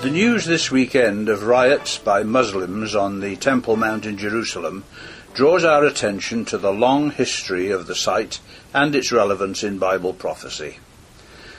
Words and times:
The 0.00 0.08
news 0.08 0.46
this 0.46 0.70
weekend 0.70 1.28
of 1.28 1.42
riots 1.42 1.98
by 1.98 2.22
Muslims 2.22 2.94
on 2.94 3.20
the 3.20 3.36
Temple 3.36 3.76
Mount 3.76 4.06
in 4.06 4.16
Jerusalem 4.16 4.84
draws 5.34 5.62
our 5.62 5.84
attention 5.84 6.46
to 6.46 6.56
the 6.56 6.72
long 6.72 7.10
history 7.10 7.70
of 7.70 7.86
the 7.86 7.94
site 7.94 8.40
and 8.72 8.94
its 8.94 9.12
relevance 9.12 9.62
in 9.62 9.76
Bible 9.76 10.14
prophecy. 10.14 10.78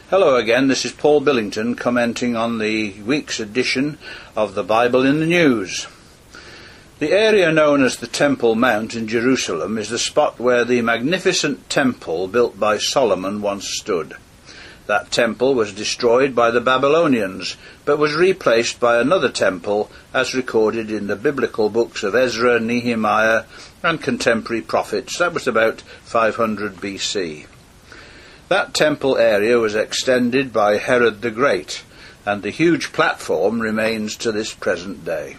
Hello 0.09 0.37
again, 0.37 0.69
this 0.69 0.85
is 0.85 0.91
Paul 0.91 1.21
Billington 1.21 1.75
commenting 1.75 2.35
on 2.35 2.57
the 2.57 2.99
week's 3.03 3.39
edition 3.39 3.99
of 4.35 4.55
the 4.55 4.63
Bible 4.63 5.05
in 5.05 5.19
the 5.19 5.27
News. 5.27 5.85
The 6.97 7.11
area 7.11 7.51
known 7.51 7.83
as 7.83 7.97
the 7.97 8.07
Temple 8.07 8.55
Mount 8.55 8.95
in 8.95 9.07
Jerusalem 9.07 9.77
is 9.77 9.89
the 9.89 9.99
spot 9.99 10.39
where 10.39 10.65
the 10.65 10.81
magnificent 10.81 11.69
temple 11.69 12.27
built 12.27 12.59
by 12.59 12.79
Solomon 12.79 13.43
once 13.43 13.69
stood. 13.69 14.15
That 14.87 15.11
temple 15.11 15.53
was 15.53 15.73
destroyed 15.73 16.33
by 16.33 16.51
the 16.51 16.61
Babylonians, 16.61 17.55
but 17.85 17.99
was 17.99 18.15
replaced 18.15 18.79
by 18.79 18.99
another 18.99 19.29
temple 19.29 19.91
as 20.13 20.33
recorded 20.33 20.89
in 20.89 21.07
the 21.07 21.15
biblical 21.15 21.69
books 21.69 22.03
of 22.03 22.15
Ezra, 22.15 22.59
Nehemiah, 22.59 23.43
and 23.83 24.01
contemporary 24.01 24.61
prophets. 24.61 25.19
That 25.19 25.33
was 25.33 25.47
about 25.47 25.81
500 26.03 26.77
BC. 26.77 27.45
That 28.49 28.73
temple 28.73 29.17
area 29.17 29.59
was 29.59 29.75
extended 29.75 30.51
by 30.51 30.77
Herod 30.77 31.21
the 31.21 31.31
Great, 31.31 31.83
and 32.25 32.41
the 32.41 32.49
huge 32.49 32.91
platform 32.91 33.61
remains 33.61 34.17
to 34.17 34.31
this 34.31 34.53
present 34.53 35.05
day. 35.05 35.37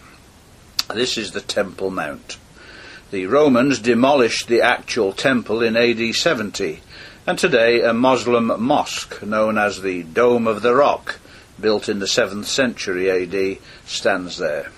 This 0.95 1.19
is 1.19 1.33
the 1.33 1.41
Temple 1.41 1.91
Mount. 1.91 2.39
The 3.11 3.27
Romans 3.27 3.79
demolished 3.81 4.49
the 4.49 4.63
actual 4.63 5.13
temple 5.13 5.63
in 5.63 5.77
AD 5.77 6.15
70 6.15 6.81
and 7.27 7.39
today 7.39 7.83
a 7.83 7.93
Muslim 7.93 8.61
mosque 8.61 9.23
known 9.23 9.57
as 9.57 9.81
the 9.81 10.03
Dome 10.03 10.49
of 10.49 10.63
the 10.63 10.75
Rock, 10.75 11.21
built 11.61 11.89
in 11.89 12.01
the 12.01 12.07
7th 12.07 12.47
century 12.47 13.11
AD, 13.11 13.59
stands 13.87 14.39
there. 14.39 14.73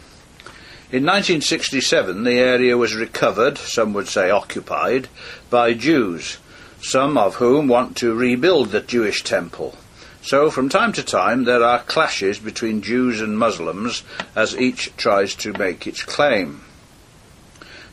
In 0.92 1.04
1967, 1.06 2.24
the 2.24 2.38
area 2.38 2.76
was 2.76 2.94
recovered, 2.94 3.56
some 3.56 3.94
would 3.94 4.08
say 4.08 4.30
occupied, 4.30 5.08
by 5.48 5.72
Jews, 5.72 6.36
some 6.82 7.16
of 7.16 7.36
whom 7.36 7.66
want 7.66 7.96
to 7.96 8.14
rebuild 8.14 8.70
the 8.70 8.82
Jewish 8.82 9.24
temple. 9.24 9.76
So, 10.20 10.50
from 10.50 10.68
time 10.68 10.92
to 10.92 11.02
time, 11.02 11.44
there 11.44 11.64
are 11.64 11.80
clashes 11.80 12.38
between 12.38 12.82
Jews 12.82 13.22
and 13.22 13.38
Muslims 13.38 14.02
as 14.36 14.56
each 14.56 14.94
tries 14.96 15.34
to 15.36 15.52
make 15.54 15.86
its 15.86 16.02
claim. 16.02 16.60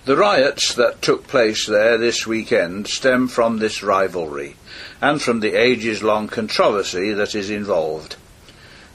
The 0.03 0.17
riots 0.17 0.73
that 0.73 1.03
took 1.03 1.27
place 1.27 1.67
there 1.67 1.95
this 1.95 2.25
weekend 2.25 2.87
stem 2.87 3.27
from 3.27 3.59
this 3.59 3.83
rivalry 3.83 4.55
and 4.99 5.21
from 5.21 5.41
the 5.41 5.53
ages 5.53 6.01
long 6.01 6.27
controversy 6.27 7.13
that 7.13 7.35
is 7.35 7.51
involved. 7.51 8.15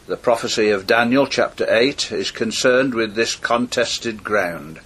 The 0.09 0.17
prophecy 0.17 0.71
of 0.71 0.89
Daniel 0.89 1.29
chapter 1.29 1.65
8 1.73 2.11
is 2.11 2.33
concerned 2.33 2.93
with 2.93 3.15
this 3.15 3.37
contested 3.37 4.25
ground. 4.25 4.81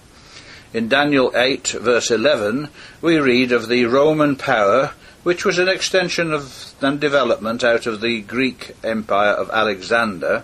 In 0.75 0.87
Daniel 0.87 1.31
8 1.35 1.69
verse 1.69 2.11
11 2.11 2.69
we 3.01 3.17
read 3.17 3.51
of 3.51 3.67
the 3.67 3.85
Roman 3.85 4.35
power 4.35 4.91
which 5.23 5.43
was 5.43 5.57
an 5.57 5.69
extension 5.69 6.31
of 6.31 6.71
and 6.81 6.99
development 6.99 7.63
out 7.63 7.87
of 7.87 7.99
the 7.99 8.21
Greek 8.21 8.75
empire 8.83 9.33
of 9.33 9.49
Alexander. 9.49 10.43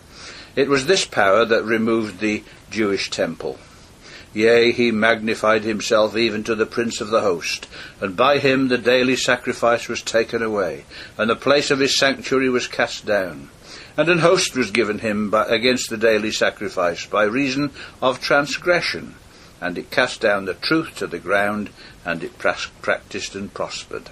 It 0.56 0.70
was 0.70 0.88
this 0.88 1.06
power 1.06 1.46
that 1.46 1.64
removed 1.64 2.20
the 2.20 2.44
Jewish 2.72 3.12
temple. 3.12 3.60
Yea, 4.34 4.72
he 4.72 4.92
magnified 4.92 5.64
himself 5.64 6.16
even 6.16 6.44
to 6.44 6.56
the 6.56 6.66
prince 6.66 7.02
of 7.02 7.10
the 7.10 7.22
host, 7.22 7.68
and 8.02 8.16
by 8.16 8.38
him 8.38 8.68
the 8.68 8.78
daily 8.78 9.16
sacrifice 9.16 9.88
was 9.88 10.02
taken 10.02 10.44
away, 10.44 10.86
and 11.18 11.30
the 11.30 11.36
place 11.36 11.72
of 11.72 11.80
his 11.80 11.98
sanctuary 11.98 12.50
was 12.50 12.68
cast 12.68 13.06
down. 13.06 13.50
And 13.96 14.10
an 14.10 14.20
host 14.20 14.56
was 14.56 14.70
given 14.70 15.00
him 15.00 15.30
by, 15.30 15.46
against 15.46 15.90
the 15.90 15.98
daily 15.98 16.32
sacrifice 16.32 17.06
by 17.06 17.24
reason 17.24 17.72
of 18.02 18.22
transgression, 18.22 19.16
and 19.60 19.78
it 19.78 19.90
cast 19.90 20.22
down 20.22 20.46
the 20.46 20.54
truth 20.54 20.96
to 20.98 21.08
the 21.08 21.20
ground, 21.20 21.70
and 22.06 22.24
it 22.24 22.38
practiced 22.38 23.34
and 23.34 23.54
prospered. 23.54 24.10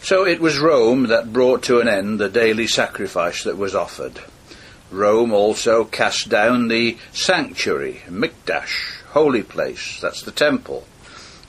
So 0.00 0.26
it 0.26 0.40
was 0.40 0.58
Rome 0.58 1.04
that 1.08 1.32
brought 1.32 1.62
to 1.64 1.80
an 1.80 1.88
end 1.88 2.18
the 2.18 2.28
daily 2.28 2.66
sacrifice 2.66 3.44
that 3.44 3.56
was 3.56 3.74
offered. 3.74 4.20
Rome 4.90 5.32
also 5.32 5.84
cast 5.84 6.28
down 6.28 6.68
the 6.68 6.96
sanctuary, 7.12 8.02
Mikdash, 8.08 9.02
holy 9.08 9.42
place, 9.42 9.98
that's 10.00 10.22
the 10.22 10.30
temple. 10.30 10.86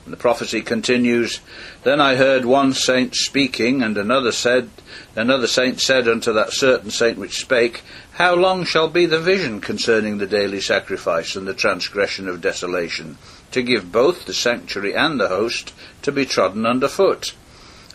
And 0.04 0.12
the 0.14 0.20
prophecy 0.20 0.62
continues, 0.62 1.40
Then 1.82 2.00
I 2.00 2.16
heard 2.16 2.46
one 2.46 2.72
saint 2.72 3.14
speaking, 3.14 3.82
and 3.82 3.98
another 3.98 4.32
said, 4.32 4.70
another 5.14 5.46
saint 5.46 5.80
said 5.80 6.08
unto 6.08 6.32
that 6.32 6.54
certain 6.54 6.90
saint 6.90 7.18
which 7.18 7.38
spake, 7.38 7.82
How 8.12 8.34
long 8.34 8.64
shall 8.64 8.88
be 8.88 9.04
the 9.04 9.20
vision 9.20 9.60
concerning 9.60 10.16
the 10.16 10.26
daily 10.26 10.62
sacrifice 10.62 11.36
and 11.36 11.46
the 11.46 11.52
transgression 11.52 12.26
of 12.26 12.40
desolation, 12.40 13.18
to 13.50 13.62
give 13.62 13.92
both 13.92 14.24
the 14.24 14.32
sanctuary 14.32 14.94
and 14.94 15.20
the 15.20 15.28
host 15.28 15.74
to 16.02 16.10
be 16.10 16.24
trodden 16.24 16.64
under 16.64 16.88
foot? 16.88 17.34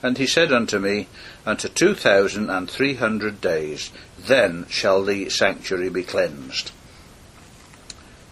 And 0.04 0.18
he 0.18 0.28
said 0.28 0.54
unto 0.54 0.80
me, 0.80 1.08
Unto 1.46 1.68
two 1.68 1.96
thousand 1.96 2.50
and 2.50 2.70
three 2.70 2.94
hundred 2.94 3.42
days, 3.42 3.90
then 4.28 4.66
shall 4.70 5.04
the 5.04 5.30
sanctuary 5.30 5.90
be 5.90 6.04
cleansed. 6.04 6.72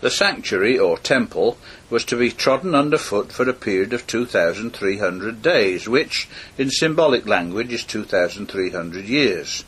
The 0.02 0.10
sanctuary, 0.10 0.80
or 0.80 0.98
temple, 0.98 1.58
was 1.90 2.04
to 2.06 2.18
be 2.18 2.32
trodden 2.32 2.74
under 2.74 2.98
foot 2.98 3.32
for 3.32 3.48
a 3.48 3.54
period 3.54 3.94
of 3.94 4.08
2,300 4.08 5.42
days, 5.44 5.88
which, 5.88 6.28
in 6.58 6.72
symbolic 6.72 7.28
language, 7.28 7.72
is 7.72 7.84
2,300 7.84 9.06
years. 9.06 9.64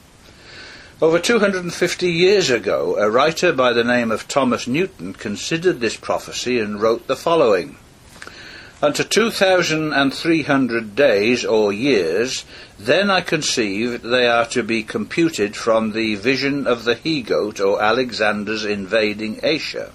Over 1.01 1.19
250 1.19 2.11
years 2.11 2.49
ago, 2.49 2.95
a 2.97 3.11
writer 3.11 3.51
by 3.51 3.73
the 3.73 3.83
name 3.83 4.11
of 4.11 4.27
Thomas 4.27 4.67
Newton 4.67 5.13
considered 5.13 5.81
this 5.81 5.97
prophecy 5.97 6.59
and 6.59 6.81
wrote 6.81 7.07
the 7.07 7.15
following 7.15 7.77
unto 8.83 9.01
two 9.01 9.31
thousand 9.31 9.93
and 9.93 10.13
three 10.13 10.43
hundred 10.43 10.93
days 10.93 11.45
or 11.45 11.71
years, 11.71 12.43
then 12.77 13.09
I 13.09 13.21
conceive 13.21 14.01
they 14.01 14.27
are 14.27 14.45
to 14.47 14.61
be 14.61 14.83
computed 14.83 15.55
from 15.55 15.93
the 15.93 16.15
vision 16.15 16.67
of 16.67 16.83
the 16.83 16.95
he 16.95 17.21
goat 17.21 17.61
or 17.61 17.81
Alexander's 17.81 18.65
invading 18.65 19.39
Asia. 19.41 19.93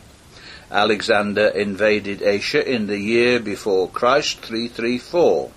Alexander 0.70 1.48
invaded 1.48 2.22
Asia 2.22 2.66
in 2.66 2.86
the 2.86 2.96
year 2.96 3.38
before 3.38 3.90
Christ 3.90 4.38
334. 4.38 5.50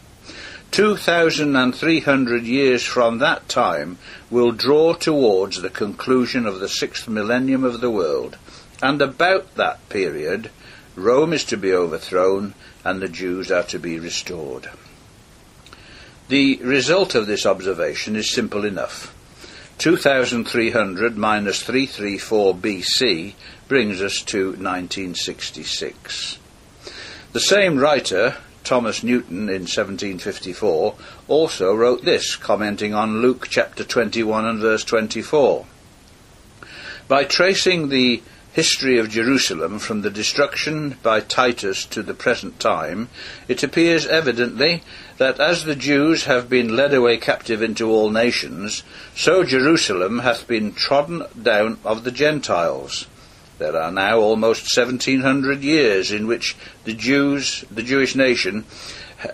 2,300 0.72 2.44
years 2.44 2.84
from 2.84 3.20
that 3.20 3.48
time 3.48 3.98
will 4.30 4.52
draw 4.52 4.94
towards 4.94 5.62
the 5.62 5.70
conclusion 5.70 6.46
of 6.46 6.60
the 6.60 6.68
sixth 6.68 7.08
millennium 7.08 7.64
of 7.64 7.80
the 7.80 7.92
world, 7.92 8.36
and 8.84 9.02
about 9.02 9.56
that 9.56 9.88
period 9.88 10.50
Rome 11.02 11.34
is 11.34 11.44
to 11.46 11.58
be 11.58 11.74
overthrown 11.74 12.54
and 12.84 13.02
the 13.02 13.10
Jews 13.10 13.52
are 13.52 13.64
to 13.64 13.80
be 13.80 14.00
restored. 14.00 14.70
The 16.30 16.58
result 16.64 17.16
of 17.16 17.28
this 17.28 17.46
observation 17.46 18.16
is 18.16 18.34
simple 18.34 18.64
enough. 18.64 19.14
2300 19.80 21.18
minus 21.18 21.64
334 21.64 22.56
BC 22.56 23.34
brings 23.68 24.02
us 24.02 24.22
to 24.22 24.52
1966. 24.52 26.38
The 27.34 27.40
same 27.40 27.78
writer, 27.78 28.36
Thomas 28.64 29.02
Newton, 29.02 29.50
in 29.50 29.64
1754, 29.64 30.96
also 31.28 31.74
wrote 31.74 32.06
this, 32.06 32.36
commenting 32.36 32.94
on 32.94 33.22
Luke 33.22 33.48
chapter 33.50 33.84
21 33.84 34.46
and 34.46 34.60
verse 34.60 34.84
24. 34.84 35.66
By 37.08 37.24
tracing 37.24 37.90
the 37.90 38.22
history 38.54 38.98
of 39.00 39.10
Jerusalem 39.10 39.80
from 39.80 40.02
the 40.02 40.10
destruction 40.10 40.98
by 41.02 41.22
Titus 41.22 41.86
to 41.86 42.04
the 42.04 42.14
present 42.14 42.60
time, 42.60 43.08
it 43.48 43.64
appears 43.64 44.06
evidently 44.06 44.84
that 45.18 45.40
as 45.40 45.64
the 45.64 45.76
Jews 45.76 46.26
have 46.26 46.50
been 46.50 46.76
led 46.76 46.94
away 46.94 47.18
captive 47.18 47.62
into 47.62 47.90
all 47.90 48.10
nations, 48.10 48.84
so 49.16 49.44
Jerusalem 49.44 50.20
hath 50.20 50.48
been 50.48 50.74
trodden 50.74 51.24
down 51.42 51.80
of 51.86 52.04
the 52.04 52.12
Gentiles. 52.12 53.08
There 53.58 53.78
are 53.78 53.92
now 53.92 54.20
almost 54.20 54.76
1700 54.76 55.62
years 55.62 56.12
in 56.12 56.28
which 56.28 56.58
the 56.84 56.94
Jews, 56.94 57.64
the 57.72 57.84
Jewish 57.84 58.16
nation, 58.16 58.66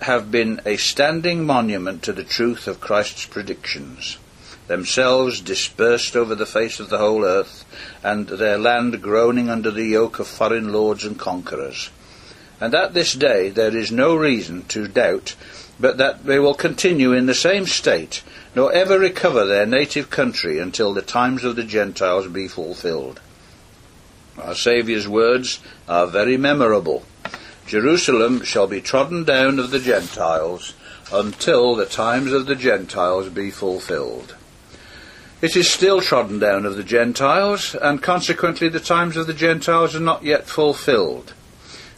have 0.02 0.30
been 0.30 0.62
a 0.66 0.76
standing 0.78 1.46
monument 1.46 2.04
to 2.04 2.14
the 2.14 2.24
truth 2.24 2.68
of 2.68 2.82
Christ's 2.82 3.26
predictions 3.26 4.18
themselves 4.68 5.42
dispersed 5.42 6.16
over 6.16 6.36
the 6.36 6.46
face 6.46 6.80
of 6.80 6.90
the 6.90 6.98
whole 6.98 7.24
earth, 7.24 7.66
and 8.04 8.28
their 8.28 8.58
land 8.58 9.02
groaning 9.02 9.50
under 9.50 9.72
the 9.72 9.86
yoke 9.86 10.20
of 10.20 10.28
foreign 10.28 10.72
lords 10.72 11.04
and 11.04 11.18
conquerors. 11.18 11.90
And 12.60 12.74
at 12.74 12.94
this 12.94 13.14
day 13.14 13.50
there 13.50 13.76
is 13.76 13.92
no 13.92 14.16
reason 14.16 14.64
to 14.70 14.88
doubt 14.88 15.36
but 15.80 15.98
that 15.98 16.26
they 16.26 16.40
will 16.40 16.54
continue 16.54 17.14
in 17.14 17.28
the 17.28 17.34
same 17.34 17.66
state, 17.66 18.24
nor 18.56 18.74
ever 18.74 18.98
recover 18.98 19.46
their 19.46 19.66
native 19.66 20.10
country 20.10 20.60
until 20.60 20.94
the 20.94 21.02
times 21.02 21.44
of 21.44 21.56
the 21.56 21.64
Gentiles 21.64 22.28
be 22.28 22.48
fulfilled. 22.48 23.20
Our 24.38 24.56
Saviour's 24.56 25.08
words 25.08 25.60
are 25.88 26.08
very 26.08 26.38
memorable. 26.38 27.04
Jerusalem 27.68 28.44
shall 28.44 28.68
be 28.68 28.82
trodden 28.82 29.24
down 29.24 29.60
of 29.60 29.72
the 29.72 29.80
Gentiles 29.80 30.74
until 31.12 31.76
the 31.76 31.86
times 31.86 32.32
of 32.32 32.46
the 32.46 32.56
Gentiles 32.56 33.30
be 33.30 33.52
fulfilled. 33.52 34.36
It 35.40 35.56
is 35.56 35.70
still 35.70 36.02
trodden 36.02 36.40
down 36.40 36.66
of 36.66 36.78
the 36.78 36.84
Gentiles, 36.84 37.76
and 37.80 38.02
consequently 38.02 38.70
the 38.70 38.80
times 38.80 39.16
of 39.16 39.28
the 39.28 39.36
Gentiles 39.36 39.96
are 39.96 40.00
not 40.00 40.24
yet 40.24 40.48
fulfilled. 40.48 41.34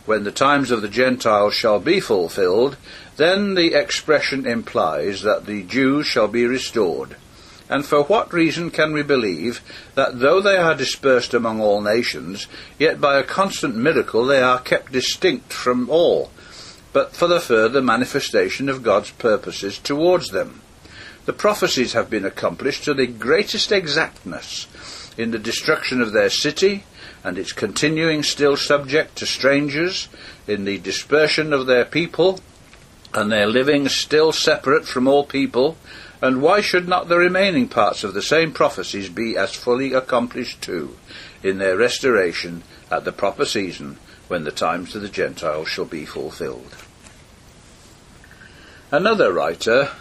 When 0.06 0.26
the 0.26 0.32
times 0.32 0.72
of 0.72 0.82
the 0.82 0.90
Gentiles 0.90 1.54
shall 1.54 1.80
be 1.80 2.02
fulfilled, 2.02 2.76
then 3.16 3.56
the 3.56 3.76
expression 3.76 4.46
implies 4.46 5.22
that 5.22 5.46
the 5.46 5.64
Jews 5.64 6.06
shall 6.06 6.28
be 6.28 6.46
restored. 6.46 7.16
And 7.70 7.86
for 7.86 8.04
what 8.04 8.34
reason 8.34 8.72
can 8.72 8.92
we 8.92 9.04
believe 9.04 9.62
that 9.96 10.20
though 10.20 10.42
they 10.42 10.58
are 10.58 10.76
dispersed 10.76 11.34
among 11.34 11.62
all 11.62 11.80
nations, 11.80 12.46
yet 12.78 13.00
by 13.00 13.18
a 13.18 13.24
constant 13.24 13.74
miracle 13.74 14.26
they 14.26 14.42
are 14.42 14.60
kept 14.60 14.92
distinct 14.92 15.54
from 15.54 15.90
all, 15.90 16.30
but 16.92 17.16
for 17.16 17.28
the 17.28 17.40
further 17.40 17.82
manifestation 17.82 18.68
of 18.68 18.84
God's 18.84 19.12
purposes 19.12 19.80
towards 19.80 20.32
them? 20.32 20.60
The 21.30 21.34
prophecies 21.34 21.94
have 21.94 22.10
been 22.10 22.26
accomplished 22.26 22.86
to 22.86 22.96
the 22.96 23.06
greatest 23.06 23.72
exactness 23.72 24.66
in 25.16 25.30
the 25.30 25.38
destruction 25.38 26.02
of 26.02 26.12
their 26.12 26.32
city 26.32 26.86
and 27.24 27.38
its 27.38 27.52
continuing 27.52 28.24
still 28.24 28.58
subject 28.58 29.16
to 29.18 29.28
strangers, 29.28 30.08
in 30.48 30.66
the 30.66 30.80
dispersion 30.80 31.54
of 31.54 31.68
their 31.68 31.86
people 31.86 32.40
and 33.14 33.32
their 33.32 33.46
living 33.46 33.88
still 33.90 34.32
separate 34.32 34.88
from 34.88 35.08
all 35.08 35.24
people, 35.24 35.78
and 36.20 36.42
why 36.42 36.62
should 36.62 36.88
not 36.88 37.10
the 37.10 37.20
remaining 37.20 37.68
parts 37.68 38.04
of 38.04 38.16
the 38.16 38.24
same 38.24 38.52
prophecies 38.52 39.10
be 39.10 39.38
as 39.38 39.54
fully 39.54 39.94
accomplished 39.94 40.64
too, 40.64 40.98
in 41.44 41.60
their 41.60 41.78
restoration 41.78 42.64
at 42.90 43.06
the 43.06 43.12
proper 43.12 43.46
season, 43.46 43.98
when 44.30 44.46
the 44.46 44.52
times 44.52 44.96
of 44.96 45.04
the 45.04 45.08
Gentiles 45.08 45.70
shall 45.70 45.86
be 45.86 46.06
fulfilled? 46.06 46.76
Another 48.92 49.32
writer 49.32 49.92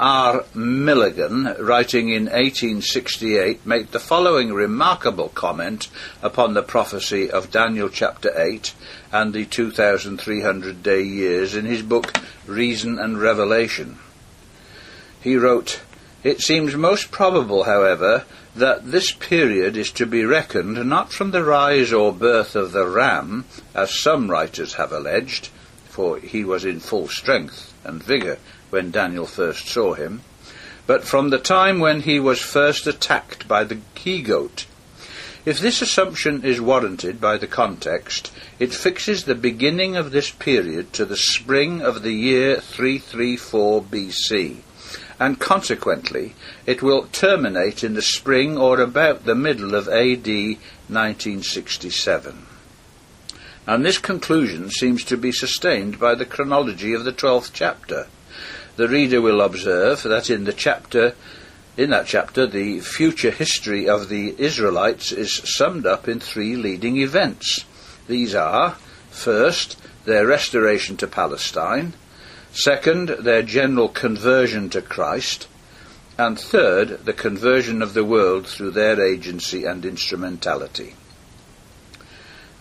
R. 0.00 0.44
Milligan, 0.54 1.56
writing 1.58 2.08
in 2.10 2.26
1868, 2.26 3.66
made 3.66 3.90
the 3.90 3.98
following 3.98 4.52
remarkable 4.52 5.28
comment 5.30 5.88
upon 6.22 6.54
the 6.54 6.62
prophecy 6.62 7.28
of 7.28 7.50
Daniel 7.50 7.88
chapter 7.88 8.32
8 8.40 8.74
and 9.10 9.32
the 9.32 9.44
2300 9.44 10.84
day 10.84 11.02
years 11.02 11.56
in 11.56 11.64
his 11.64 11.82
book 11.82 12.16
Reason 12.46 12.96
and 13.00 13.20
Revelation. 13.20 13.98
He 15.20 15.34
wrote, 15.34 15.80
It 16.22 16.42
seems 16.42 16.76
most 16.76 17.10
probable, 17.10 17.64
however, 17.64 18.24
that 18.54 18.92
this 18.92 19.10
period 19.10 19.76
is 19.76 19.90
to 19.92 20.06
be 20.06 20.24
reckoned 20.24 20.88
not 20.88 21.12
from 21.12 21.32
the 21.32 21.42
rise 21.42 21.92
or 21.92 22.12
birth 22.12 22.54
of 22.54 22.70
the 22.70 22.86
ram, 22.86 23.46
as 23.74 23.98
some 23.98 24.30
writers 24.30 24.74
have 24.74 24.92
alleged, 24.92 25.48
for 25.88 26.18
he 26.18 26.44
was 26.44 26.64
in 26.64 26.78
full 26.78 27.08
strength 27.08 27.74
and 27.82 28.00
vigour 28.00 28.38
when 28.70 28.90
Daniel 28.90 29.26
first 29.26 29.68
saw 29.68 29.94
him, 29.94 30.22
but 30.86 31.04
from 31.04 31.30
the 31.30 31.38
time 31.38 31.80
when 31.80 32.00
he 32.00 32.18
was 32.18 32.40
first 32.40 32.86
attacked 32.86 33.46
by 33.46 33.62
the 33.62 33.78
he 33.94 34.22
goat. 34.22 34.66
If 35.44 35.60
this 35.60 35.82
assumption 35.82 36.44
is 36.44 36.60
warranted 36.60 37.20
by 37.20 37.36
the 37.36 37.46
context, 37.46 38.32
it 38.58 38.74
fixes 38.74 39.24
the 39.24 39.34
beginning 39.34 39.96
of 39.96 40.10
this 40.10 40.30
period 40.30 40.92
to 40.94 41.04
the 41.04 41.16
spring 41.16 41.80
of 41.80 42.02
the 42.02 42.12
year 42.12 42.60
334 42.60 43.82
BC, 43.82 44.56
and 45.20 45.38
consequently 45.38 46.34
it 46.66 46.82
will 46.82 47.06
terminate 47.12 47.84
in 47.84 47.94
the 47.94 48.02
spring 48.02 48.58
or 48.58 48.80
about 48.80 49.24
the 49.24 49.34
middle 49.34 49.74
of 49.74 49.88
AD 49.88 50.26
1967. 50.26 52.46
And 53.66 53.84
this 53.84 53.98
conclusion 53.98 54.70
seems 54.70 55.04
to 55.04 55.16
be 55.16 55.32
sustained 55.32 55.98
by 55.98 56.14
the 56.14 56.24
chronology 56.24 56.94
of 56.94 57.04
the 57.04 57.12
12th 57.12 57.50
chapter 57.52 58.06
the 58.78 58.88
reader 58.88 59.20
will 59.20 59.40
observe 59.40 60.04
that 60.04 60.30
in 60.30 60.44
the 60.44 60.52
chapter 60.52 61.12
in 61.76 61.90
that 61.90 62.06
chapter 62.06 62.46
the 62.46 62.78
future 62.78 63.32
history 63.32 63.88
of 63.88 64.08
the 64.08 64.36
Israelites 64.38 65.10
is 65.10 65.42
summed 65.44 65.84
up 65.84 66.06
in 66.06 66.20
three 66.20 66.54
leading 66.54 66.96
events. 66.96 67.64
These 68.06 68.36
are 68.36 68.76
first 69.10 69.76
their 70.04 70.26
restoration 70.26 70.96
to 70.98 71.08
Palestine, 71.08 71.94
second 72.52 73.08
their 73.08 73.42
general 73.42 73.88
conversion 73.88 74.70
to 74.70 74.80
Christ, 74.80 75.48
and 76.16 76.38
third 76.38 77.04
the 77.04 77.12
conversion 77.12 77.82
of 77.82 77.94
the 77.94 78.04
world 78.04 78.46
through 78.46 78.70
their 78.70 79.00
agency 79.04 79.64
and 79.64 79.84
instrumentality. 79.84 80.94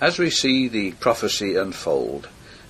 As 0.02 0.18
we 0.18 0.32
see 0.32 0.68
the 0.68 0.94
prophecy 0.94 1.56
unfold, 1.56 2.28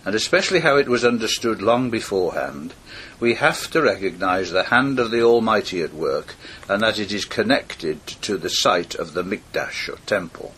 and 0.07 0.15
especially 0.15 0.61
how 0.61 0.77
it 0.77 0.87
was 0.87 1.03
understood 1.03 1.61
long 1.61 1.89
beforehand, 1.89 2.73
we 3.19 3.33
have 3.33 3.69
to 3.69 3.81
recognize 3.81 4.51
the 4.51 4.63
hand 4.63 4.99
of 4.99 5.11
the 5.11 5.21
Almighty 5.21 5.81
at 5.81 5.93
work 5.93 6.35
and 6.69 6.81
that 6.81 6.97
it 6.97 7.11
is 7.11 7.25
connected 7.25 8.07
to 8.07 8.37
the 8.37 8.49
site 8.49 8.95
of 8.95 9.11
the 9.11 9.21
Mikdash 9.21 9.89
or 9.89 9.97
temple. 10.05 10.53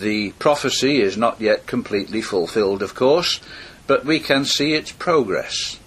The 0.00 0.30
prophecy 0.38 1.02
is 1.02 1.18
not 1.18 1.42
yet 1.42 1.66
completely 1.66 2.22
fulfilled, 2.22 2.82
of 2.82 2.94
course, 2.94 3.38
but 3.86 4.06
we 4.06 4.18
can 4.18 4.46
see 4.46 4.72
its 4.72 4.92
progress. 4.92 5.78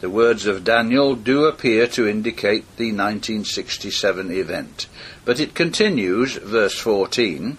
The 0.00 0.08
words 0.08 0.46
of 0.46 0.62
Daniel 0.62 1.16
do 1.16 1.46
appear 1.46 1.88
to 1.88 2.06
indicate 2.06 2.76
the 2.76 2.92
1967 2.92 4.30
event, 4.30 4.86
but 5.24 5.40
it 5.40 5.56
continues, 5.56 6.36
verse 6.36 6.78
14, 6.78 7.58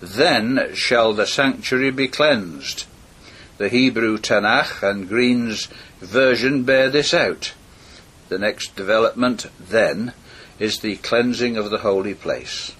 Then 0.00 0.70
shall 0.72 1.12
the 1.12 1.26
sanctuary 1.26 1.90
be 1.90 2.08
cleansed 2.08 2.86
the 3.58 3.68
Hebrew 3.68 4.18
Tanakh 4.18 4.82
and 4.82 5.08
Green's 5.08 5.68
version 6.00 6.64
bear 6.64 6.90
this 6.90 7.14
out. 7.14 7.54
The 8.28 8.38
next 8.38 8.76
development, 8.76 9.46
then, 9.58 10.12
is 10.58 10.80
the 10.80 10.96
cleansing 10.96 11.56
of 11.56 11.70
the 11.70 11.78
holy 11.78 12.14
place. 12.14 12.74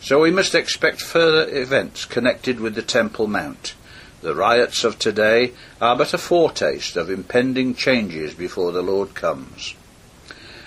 So 0.00 0.20
we 0.20 0.30
must 0.30 0.54
expect 0.54 1.00
further 1.00 1.48
events 1.56 2.04
connected 2.04 2.60
with 2.60 2.74
the 2.74 2.82
Temple 2.82 3.26
Mount. 3.26 3.74
The 4.20 4.34
riots 4.34 4.84
of 4.84 4.98
today 4.98 5.52
are 5.80 5.96
but 5.96 6.14
a 6.14 6.18
foretaste 6.18 6.96
of 6.96 7.10
impending 7.10 7.74
changes 7.74 8.34
before 8.34 8.72
the 8.72 8.82
Lord 8.82 9.14
comes. 9.14 9.74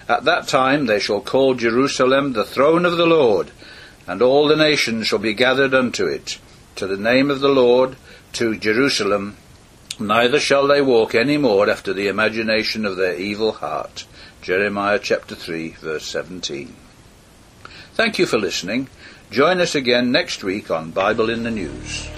At 0.07 0.25
that 0.25 0.47
time 0.47 0.85
they 0.85 0.99
shall 0.99 1.21
call 1.21 1.53
Jerusalem 1.53 2.33
the 2.33 2.45
throne 2.45 2.85
of 2.85 2.97
the 2.97 3.05
Lord, 3.05 3.51
and 4.07 4.21
all 4.21 4.47
the 4.47 4.55
nations 4.55 5.07
shall 5.07 5.19
be 5.19 5.33
gathered 5.33 5.73
unto 5.73 6.05
it, 6.05 6.39
to 6.75 6.87
the 6.87 6.97
name 6.97 7.29
of 7.29 7.39
the 7.39 7.49
Lord, 7.49 7.95
to 8.33 8.57
Jerusalem, 8.57 9.37
Neither 10.01 10.39
shall 10.39 10.67
they 10.67 10.81
walk 10.81 11.13
any 11.13 11.37
more 11.37 11.69
after 11.69 11.93
the 11.93 12.07
imagination 12.07 12.85
of 12.85 12.97
their 12.97 13.15
evil 13.15 13.51
heart. 13.51 14.05
Jeremiah 14.41 14.99
chapter 14.99 15.35
3, 15.35 15.69
verse 15.79 16.05
17. 16.05 16.75
Thank 17.93 18.17
you 18.17 18.25
for 18.25 18.39
listening. 18.39 18.89
Join 19.29 19.61
us 19.61 19.75
again 19.75 20.11
next 20.11 20.43
week 20.43 20.71
on 20.71 20.91
Bible 20.91 21.29
in 21.29 21.43
the 21.43 21.51
News. 21.51 22.09